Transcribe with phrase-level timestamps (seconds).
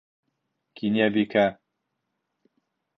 [0.81, 1.45] Кинйәбикә: